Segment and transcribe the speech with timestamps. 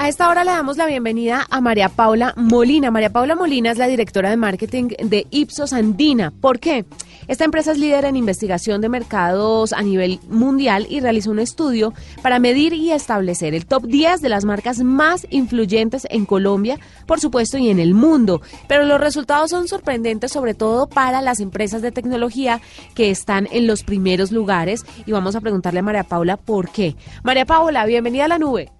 [0.00, 2.92] A esta hora le damos la bienvenida a María Paula Molina.
[2.92, 6.30] María Paula Molina es la directora de marketing de Ipsos Andina.
[6.30, 6.84] ¿Por qué?
[7.26, 11.92] Esta empresa es líder en investigación de mercados a nivel mundial y realizó un estudio
[12.22, 17.18] para medir y establecer el top 10 de las marcas más influyentes en Colombia, por
[17.18, 18.40] supuesto, y en el mundo.
[18.68, 22.60] Pero los resultados son sorprendentes, sobre todo para las empresas de tecnología
[22.94, 24.86] que están en los primeros lugares.
[25.06, 26.94] Y vamos a preguntarle a María Paula por qué.
[27.24, 28.70] María Paula, bienvenida a la nube.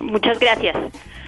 [0.00, 0.76] Muchas gracias.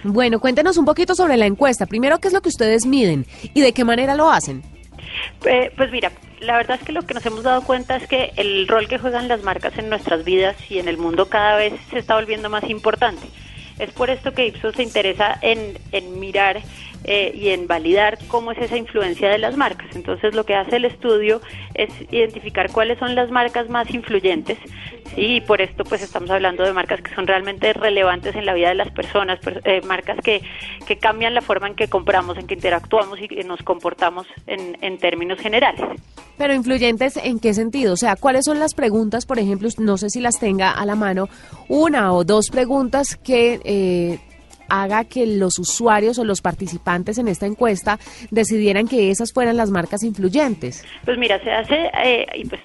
[0.03, 1.85] Bueno, cuéntenos un poquito sobre la encuesta.
[1.85, 4.63] Primero, ¿qué es lo que ustedes miden y de qué manera lo hacen?
[5.45, 8.31] Eh, pues mira, la verdad es que lo que nos hemos dado cuenta es que
[8.37, 11.73] el rol que juegan las marcas en nuestras vidas y en el mundo cada vez
[11.89, 13.27] se está volviendo más importante.
[13.77, 16.61] Es por esto que Ipsos se interesa en, en mirar
[17.03, 19.95] eh, y en validar cómo es esa influencia de las marcas.
[19.95, 21.41] Entonces lo que hace el estudio
[21.73, 24.57] es identificar cuáles son las marcas más influyentes
[25.15, 28.69] y por esto pues estamos hablando de marcas que son realmente relevantes en la vida
[28.69, 30.41] de las personas, eh, marcas que,
[30.87, 34.77] que cambian la forma en que compramos, en que interactuamos y que nos comportamos en,
[34.81, 35.81] en términos generales.
[36.37, 37.93] Pero influyentes en qué sentido?
[37.93, 40.95] O sea, ¿cuáles son las preguntas, por ejemplo, no sé si las tenga a la
[40.95, 41.29] mano,
[41.67, 44.19] una o dos preguntas que eh,
[44.71, 47.99] haga que los usuarios o los participantes en esta encuesta
[48.31, 50.85] decidieran que esas fueran las marcas influyentes?
[51.03, 52.61] Pues mira, se hace, eh, y pues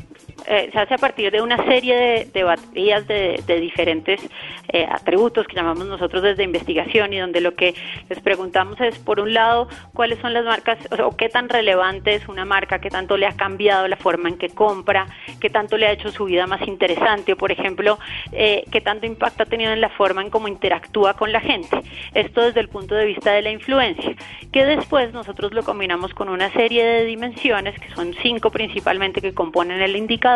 [0.47, 4.21] eh, se hace a partir de una serie de, baterías de, diferentes
[4.69, 7.75] eh, atributos que llamamos nosotros desde investigación y donde lo que
[8.09, 12.29] les preguntamos es, por un lado, cuáles son las marcas o, qué tan relevante es
[12.29, 15.07] una marca, qué tanto le ha cambiado la forma en que compra,
[15.41, 17.99] qué tanto le ha hecho su vida más interesante o, por ejemplo,
[18.33, 21.83] eh, qué tanto impacto ha tenido en la forma en cómo interactúa con la gente.
[22.15, 24.15] Esto desde el punto de vista de la influencia,
[24.53, 29.35] que después nosotros lo combinamos con una serie de dimensiones, que son cinco principalmente que
[29.35, 30.36] componen el indicador,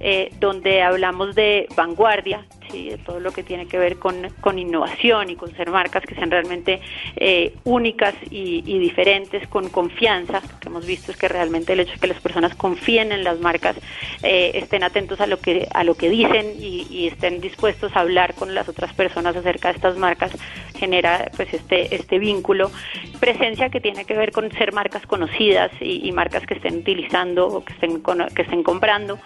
[0.00, 5.30] eh, donde hablamos de vanguardia, de todo lo que tiene que ver con, con innovación
[5.30, 6.80] y con ser marcas que sean realmente
[7.16, 10.40] eh, únicas y, diferentes, con confianza.
[10.40, 13.24] Lo que hemos visto es que realmente el hecho de que las personas confíen en
[13.24, 13.76] las marcas,
[14.22, 18.34] eh, estén atentos a lo que, a lo que dicen y, estén dispuestos a hablar
[18.34, 20.32] con las otras personas acerca de estas marcas,
[20.76, 22.70] genera pues este, este vínculo.
[23.20, 27.64] Presencia que tiene que ver con ser marcas conocidas y, marcas que estén utilizando o
[27.64, 28.02] que estén,
[28.34, 29.18] que estén comprando.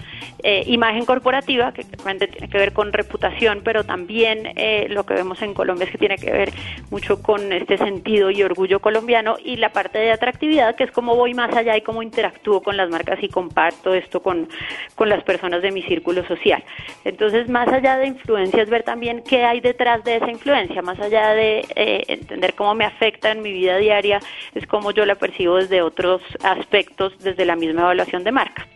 [0.42, 5.14] Eh, imagen corporativa, que realmente tiene que ver con reputación pero también eh, lo que
[5.14, 6.50] vemos en Colombia es que tiene que ver
[6.90, 11.14] mucho con este sentido y orgullo colombiano y la parte de atractividad, que es cómo
[11.14, 14.48] voy más allá y cómo interactúo con las marcas y comparto esto con,
[14.94, 16.64] con las personas de mi círculo social.
[17.04, 20.98] Entonces, más allá de influencia, es ver también qué hay detrás de esa influencia, más
[20.98, 24.20] allá de eh, entender cómo me afecta en mi vida diaria,
[24.54, 28.66] es cómo yo la percibo desde otros aspectos, desde la misma evaluación de marca.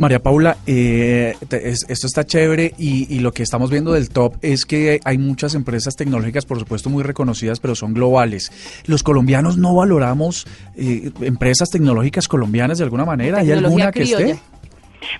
[0.00, 4.98] María Paula, eh, esto está chévere y, lo que estamos viendo del top es que
[5.04, 8.50] hay muchas empresas tecnológicas, por supuesto, muy reconocidas, pero son globales.
[8.86, 13.40] ¿Los colombianos no valoramos eh, empresas tecnológicas colombianas de alguna manera?
[13.40, 14.38] ¿Hay alguna que esté?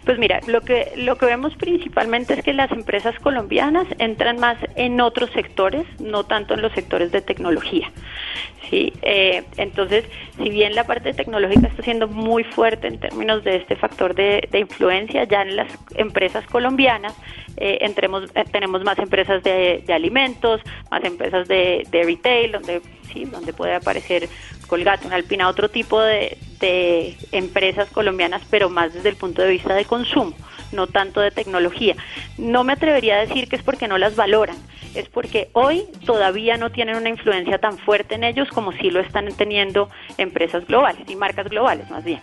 [0.04, 4.56] Pues mira, lo que lo que vemos principalmente es que las empresas colombianas entran más
[4.76, 7.90] en otros sectores, no tanto en los sectores de tecnología.
[8.70, 10.04] Sí, eh, entonces,
[10.36, 14.48] si bien la parte tecnológica está siendo muy fuerte en términos de este factor de,
[14.52, 17.12] influencia, ya en las empresas colombianas
[17.56, 22.80] eh, entremos, eh, tenemos más empresas de, alimentos, más empresas de, retail, donde
[23.12, 24.28] sí, donde puede aparecer
[24.68, 26.36] Colgate, un Alpina, otro tipo de
[27.32, 30.36] empresas colombianas, pero más desde el punto de vista de consumo,
[30.70, 31.96] no tanto de tecnología.
[32.38, 34.56] No me atrevería a decir que es porque no las valoran,
[34.94, 39.00] es porque hoy todavía no tienen una influencia tan fuerte en ellos como si lo
[39.00, 42.20] están teniendo empresas globales y marcas globales más bien.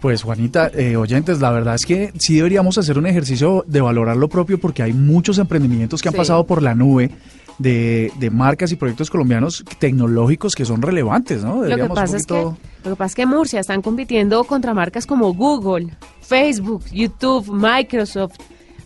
[0.00, 4.16] Pues Juanita, eh, oyentes, la verdad es que sí deberíamos hacer un ejercicio de valorar
[4.16, 7.10] lo propio porque hay muchos emprendimientos que han pasado por la nube
[7.58, 11.64] de, de, marcas y proyectos colombianos tecnológicos que son relevantes, ¿no?
[11.64, 15.06] lo que, pasa es que, lo que pasa es que Murcia están compitiendo contra marcas
[15.06, 15.88] como Google,
[16.20, 18.36] Facebook, YouTube, Microsoft.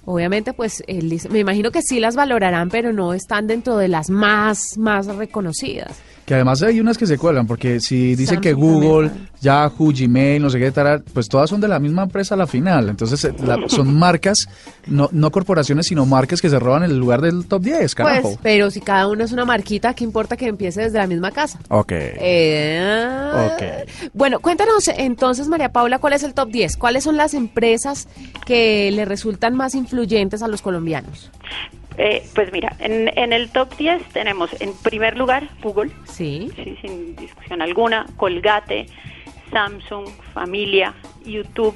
[0.04, 0.82] Obviamente, pues
[1.30, 6.00] me imagino que sí las valorarán, pero no están dentro de las más, más reconocidas.
[6.26, 9.10] Que además hay unas que se cuelgan, porque si dicen que Google,
[9.40, 12.46] Yahoo, Gmail, no sé qué, tal, pues todas son de la misma empresa a la
[12.46, 12.88] final.
[12.88, 13.34] Entonces eh,
[13.66, 14.46] son marcas,
[14.86, 18.22] no, no corporaciones, sino marcas que se roban el lugar del top 10, carajo.
[18.22, 21.32] Pues, pero si cada uno es una marquita, ¿qué importa que empiece desde la misma
[21.32, 21.58] casa?
[21.68, 21.90] Ok.
[21.92, 26.76] Eh, Bueno, cuéntanos entonces, María Paula, ¿cuál es el top 10?
[26.76, 28.06] ¿Cuáles son las empresas
[28.46, 31.30] que le resultan más influyentes a los colombianos?
[31.98, 36.50] Eh, pues mira, en, el top 10 tenemos en primer lugar Google, sí.
[36.80, 38.86] sin discusión alguna, Colgate,
[39.50, 40.94] Samsung, Familia,
[41.24, 41.74] YouTube,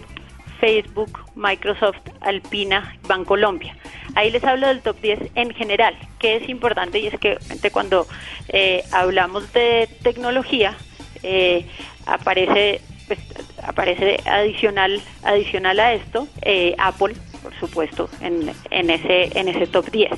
[0.61, 3.77] Facebook, Microsoft, Alpina, Bancolombia.
[4.15, 7.39] Ahí les hablo del top 10 en general, que es importante y es que
[7.71, 8.07] cuando
[8.49, 10.77] eh, hablamos de tecnología,
[11.23, 11.67] eh,
[12.07, 13.19] aparece pues,
[13.63, 17.15] aparece adicional adicional a esto eh, Apple
[17.59, 18.49] supuesto en,
[18.91, 20.11] ese en ese top 10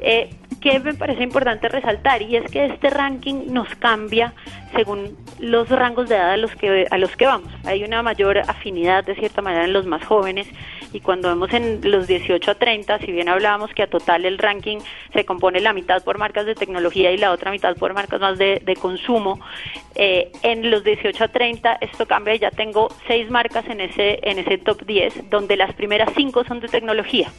[0.00, 0.30] eh,
[0.60, 4.32] que me parece importante resaltar y es que este ranking nos cambia
[4.74, 7.52] según los rangos de edad a los que a los que vamos.
[7.64, 10.48] Hay una mayor afinidad de cierta manera en los más jóvenes
[10.92, 14.38] y cuando vemos en los 18 a 30, si bien hablábamos que a total el
[14.38, 14.78] ranking
[15.12, 18.38] se compone la mitad por marcas de tecnología y la otra mitad por marcas más
[18.38, 19.40] de, consumo,
[19.94, 24.20] eh, en los 18 a 30 esto cambia y ya tengo seis marcas en ese,
[24.22, 27.30] en ese top 10, donde las primeras cinco son de tecnología.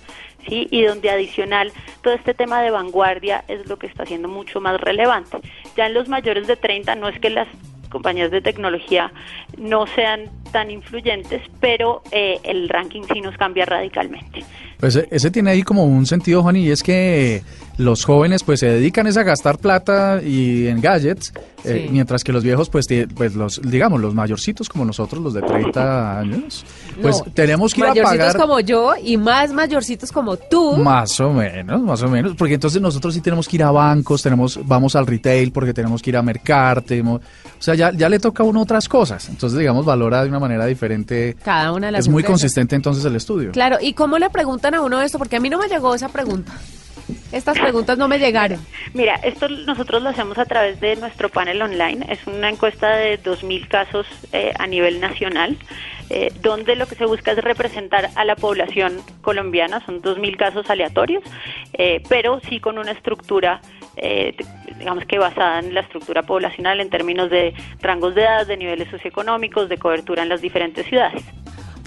[0.48, 0.66] ¿Sí?
[0.72, 4.80] y donde adicional todo este tema de vanguardia es lo que está siendo mucho más
[4.80, 5.40] relevante.
[5.76, 7.50] Ya en los mayores de 30 no es que las
[7.90, 9.12] compañías de tecnología
[9.58, 14.44] no sean tan influyentes, pero eh, el ranking sí nos cambia radicalmente.
[14.80, 17.44] Pues e, ese tiene ahí como un sentido, Juan, y es que
[17.78, 21.32] los jóvenes pues se dedican a gastar plata y en gadgets,
[21.64, 25.42] eh, mientras que los viejos pues, pues los digamos los mayorcitos como nosotros, los de
[25.42, 26.66] 30 años,
[27.02, 30.76] pues tenemos que ir a pagar mayorcitos como yo y más mayorcitos como tú.
[30.78, 34.22] Más o menos, más o menos, porque entonces nosotros sí tenemos que ir a bancos,
[34.22, 38.20] tenemos vamos al retail porque tenemos que ir a Mercarte, o sea, ya, ya le
[38.20, 39.30] toca a uno otras cosas.
[39.30, 41.36] Entonces, digamos, valora de una manera diferente.
[41.44, 43.52] Cada una de las Es muy consistente entonces el estudio.
[43.52, 44.30] Claro, ¿y cómo le
[44.76, 45.18] a uno esto?
[45.18, 46.54] Porque a mí no me llegó esa pregunta.
[47.32, 48.60] Estas preguntas no me llegaron.
[48.94, 52.06] Mira, esto nosotros lo hacemos a través de nuestro panel online.
[52.10, 55.58] Es una encuesta de 2.000 casos eh, a nivel nacional,
[56.10, 59.86] eh, donde lo que se busca es representar a la población colombiana.
[59.86, 61.24] Son 2.000 casos aleatorios,
[61.74, 63.62] eh, pero sí con una estructura,
[64.78, 68.90] digamos que basada en la estructura poblacional en términos de rangos de edad, de niveles
[68.90, 71.24] socioeconómicos, de cobertura en las diferentes ciudades.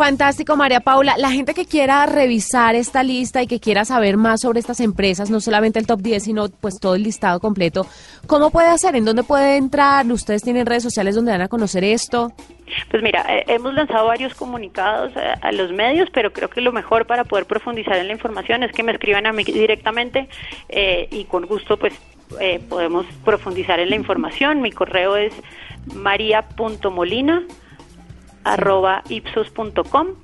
[0.00, 1.18] Fantástico, María Paula.
[1.18, 5.28] La gente que quiera revisar esta lista y que quiera saber más sobre estas empresas,
[5.28, 7.86] no solamente el top 10, sino pues todo el listado completo,
[8.26, 8.96] ¿cómo puede hacer?
[8.96, 10.10] ¿En dónde puede entrar?
[10.10, 12.32] ¿Ustedes tienen redes sociales donde van a conocer esto?
[12.90, 16.72] Pues mira, eh, hemos lanzado varios comunicados a, a, los medios, pero creo que lo
[16.72, 20.30] mejor para poder profundizar en la información es que me escriban a mí directamente
[20.70, 21.92] eh, y con gusto pues
[22.40, 24.62] eh, podemos profundizar en la información.
[24.62, 25.34] Mi correo es
[25.94, 27.44] maria.molina
[28.44, 30.16] arroba ipsos.com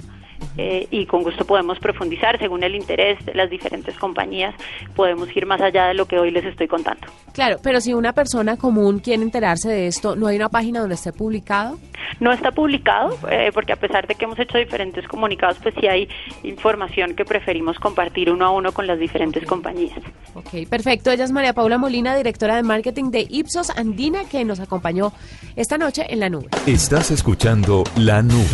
[0.59, 4.55] eh, y con gusto podemos profundizar según el interés de las diferentes compañías,
[4.95, 7.07] podemos ir más allá de lo que hoy les estoy contando.
[7.33, 10.95] Claro, pero si una persona común quiere enterarse de esto, ¿no hay una página donde
[10.95, 11.79] esté publicado?
[12.21, 15.87] No está publicado, eh, porque a pesar de que hemos hecho diferentes comunicados, pues sí
[15.87, 16.09] hay
[16.45, 19.99] información que preferimos compartir uno a uno con las diferentes compañías.
[20.35, 21.11] Ok, perfecto.
[21.11, 25.13] Ella es María Paula Molina, directora de marketing de Ipsos Andina, que nos acompañó
[25.57, 26.49] esta noche en la nube.
[26.67, 28.47] Estás escuchando La Nube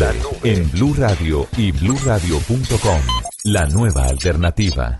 [0.43, 3.01] en Blue Radio y bluradio.com,
[3.45, 4.99] la nueva alternativa.